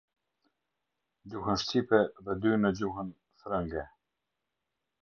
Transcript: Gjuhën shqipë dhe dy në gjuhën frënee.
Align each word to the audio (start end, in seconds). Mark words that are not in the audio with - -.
Gjuhën 1.33 1.61
shqipë 1.65 2.01
dhe 2.25 2.37
dy 2.41 2.55
në 2.63 2.73
gjuhën 2.81 3.13
frënee. 3.43 3.87